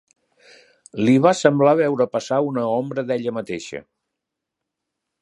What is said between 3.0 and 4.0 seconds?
d'ella mateixa